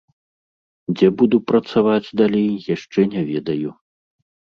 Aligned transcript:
Дзе 0.95 1.07
буду 1.19 1.37
працаваць 1.51 2.13
далей 2.21 2.47
яшчэ 2.75 3.01
не 3.13 3.21
ведаю. 3.29 3.69